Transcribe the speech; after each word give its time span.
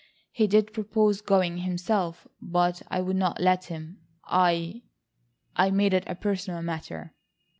"He 0.31 0.47
did 0.47 0.73
propose 0.73 1.21
going 1.21 1.59
himself, 1.59 2.25
but 2.41 2.81
I 2.87 3.01
would 3.01 3.17
not 3.17 3.39
let 3.39 3.65
him; 3.65 3.99
I—I 4.25 5.69
made 5.69 5.93
it 5.93 6.05
a 6.07 6.15
personal 6.15 6.63
matter." 6.63 7.13